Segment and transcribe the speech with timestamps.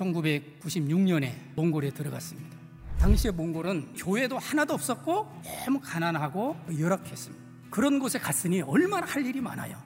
[0.00, 2.56] 1996년에 몽골에 들어갔습니다.
[2.98, 7.44] 당시에 몽골은 교회도 하나도 없었고 너무 가난하고 열악했습니다.
[7.70, 9.80] 그런 곳에 갔으니 얼마나 할 일이 많아요.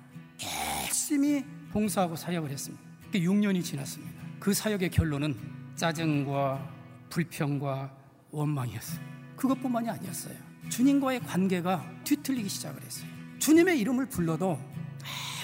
[0.84, 2.82] 열심히 봉사하고 사역을 했습니다.
[3.12, 4.20] 6년이 지났습니다.
[4.40, 5.36] 그 사역의 결론은
[5.76, 6.70] 짜증과
[7.10, 7.94] 불평과
[8.30, 9.00] 원망이었어요.
[9.36, 10.34] 그것뿐만이 아니었어요.
[10.68, 13.08] 주님과의 관계가 뒤틀리기 시작을 했어요.
[13.39, 14.58] 주님의 이름을 불러도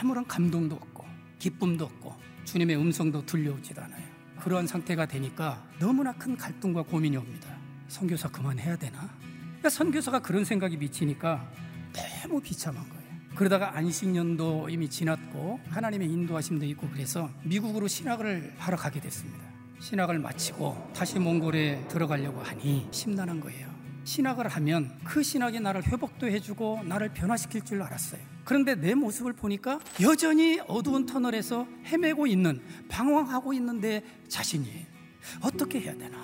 [0.00, 1.04] 아무런 감동도 없고
[1.38, 2.14] 기쁨도 없고
[2.44, 4.09] 주님의 음성도 들려오지도 않아요.
[4.40, 7.56] 그러한 상태가 되니까 너무나 큰 갈등과 고민이 옵니다.
[7.88, 9.08] 선교사 그만해야 되나?
[9.48, 11.46] 그러니까 선교사가 그런 생각이 미치니까
[12.22, 13.00] 너무 비참한 거예요.
[13.34, 19.40] 그러다가 안식년도 이미 지났고 하나님의 인도하심도 있고 그래서 미국으로 신학을 하러 가게 됐습니다.
[19.80, 23.68] 신학을 마치고 다시 몽골에 들어가려고 하니 심란한 거예요.
[24.04, 28.20] 신학을 하면 그 신학이 나를 회복도 해주고 나를 변화시킬 줄 알았어요.
[28.50, 34.68] 그런데 내 모습을 보니까 여전히 어두운 터널에서 헤매고 있는, 방황하고 있는데 자신이
[35.40, 36.18] 어떻게 해야 되나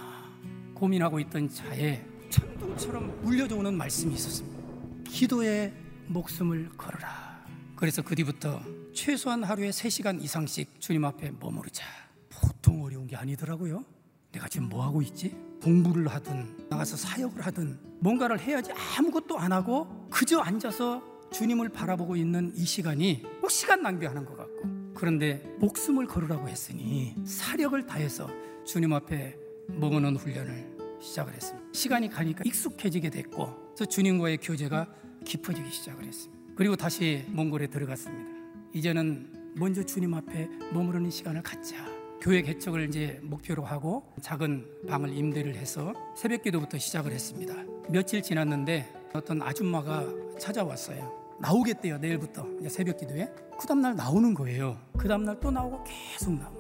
[0.74, 4.60] 고민하고 있던 차에 천둥처럼 울려져 오는 말씀이 있었습니다.
[5.08, 5.72] 기도에
[6.08, 7.47] 목숨을 걸어라.
[7.77, 8.60] 그래서 그 뒤부터
[8.92, 11.84] 최소한 하루에 3시간 이상씩 주님 앞에 머무르자.
[12.28, 13.84] 보통 어려운 게 아니더라고요.
[14.32, 15.36] 내가 지금 뭐 하고 있지?
[15.62, 22.52] 공부를 하든 나가서 사역을 하든 뭔가를 해야지 아무것도 안 하고 그저 앉아서 주님을 바라보고 있는
[22.56, 28.28] 이 시간이 뭐 시간 낭비하는 것 같고 그런데 목숨을 걸으라고 했으니 사력을 다해서
[28.64, 29.36] 주님 앞에
[29.69, 31.69] 머무는 훈련을 시작을 했습니다.
[31.72, 34.86] 시간이 가니까 익숙해지게 됐고 그래서 주님과의 교제가
[35.24, 36.36] 깊어지기 시작을 했습니다.
[36.54, 38.30] 그리고 다시 몽골에 들어갔습니다.
[38.72, 41.86] 이제는 먼저 주님 앞에 머무르는 시간을 갖자.
[42.20, 47.54] 교회 개척을 이제 목표로 하고 작은 방을 임대를 해서 새벽 기도부터 시작을 했습니다.
[47.88, 50.05] 며칠 지났는데 어떤 아줌마가
[50.39, 51.27] 찾아왔어요.
[51.39, 52.47] 나오겠대요, 내일부터.
[52.69, 53.28] 새벽 기도에.
[53.59, 54.77] 그 다음날 나오는 거예요.
[54.97, 56.56] 그 다음날 또 나오고 계속 나오는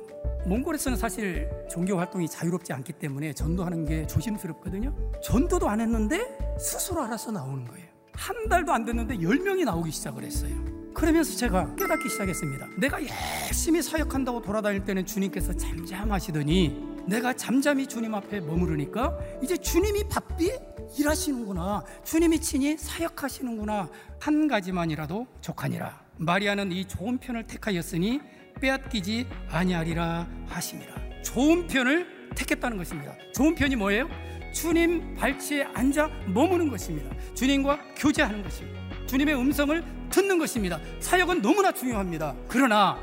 [0.46, 4.94] 몽골에서는 사실 종교 활동이 자유롭지 않기 때문에 전도하는 게 조심스럽거든요.
[5.22, 7.86] 전도도 안 했는데 스스로 알아서 나오는 거예요.
[8.12, 10.54] 한 달도 안 됐는데 열명이 나오기 시작을 했어요.
[10.94, 12.68] 그러면서 제가 깨닫기 시작했습니다.
[12.78, 20.52] 내가 열심히 사역한다고 돌아다닐 때는 주님께서 잠잠하시더니 내가 잠잠히 주님 앞에 머무르니까 이제 주님이 바삐
[20.98, 21.84] 일하시는구나.
[22.04, 23.88] 주님이 친히 사역하시는구나.
[24.20, 26.00] 한 가지만이라도 족하니라.
[26.18, 28.20] 마리아는 이 좋은 편을 택하였으니
[28.60, 31.22] 빼앗기지 아니하리라 하심이라.
[31.22, 33.14] 좋은 편을 택했다는 것입니다.
[33.34, 34.08] 좋은 편이 뭐예요?
[34.52, 37.14] 주님 발치에 앉아 머무는 것입니다.
[37.34, 38.80] 주님과 교제하는 것입니다.
[39.06, 40.80] 주님의 음성을 듣는 것입니다.
[41.00, 42.34] 사역은 너무나 중요합니다.
[42.48, 42.98] 그러나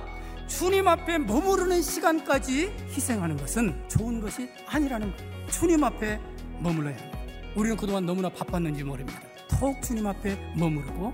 [0.47, 5.47] 주님 앞에 머무르는 시간까지 희생하는 것은 좋은 것이 아니라는 거예요.
[5.49, 6.19] 주님 앞에
[6.59, 7.19] 머물러야 합니다.
[7.55, 9.19] 우리는 그동안 너무나 바빴는지 모릅니다.
[9.47, 11.13] 더욱 주님 앞에 머무르고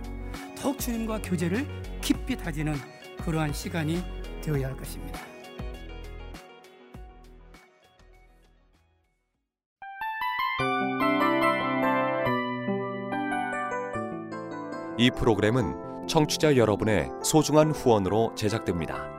[0.58, 1.66] 더욱 주님과 교제를
[2.02, 2.76] 깊이 다지는
[3.24, 4.04] 그러한 시간이
[4.42, 5.20] 되어야 할 것입니다.
[14.98, 19.19] 이 프로그램은 청취자 여러분의 소중한 후원으로 제작됩니다.